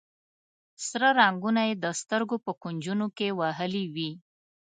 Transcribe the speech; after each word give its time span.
سره 0.87 1.07
رنګونه 1.19 1.61
یې 1.69 1.75
د 1.83 1.85
سترګو 2.01 2.37
په 2.45 2.51
کونجونو 2.61 3.07
کې 3.17 3.27
وهلي 3.39 3.85
وي. 3.95 4.11